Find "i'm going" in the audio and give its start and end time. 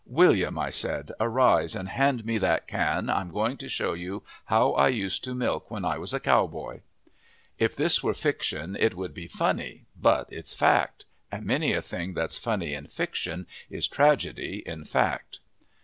3.07-3.55